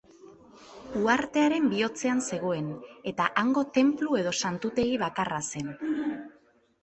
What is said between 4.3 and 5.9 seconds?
santutegi bakarra zen.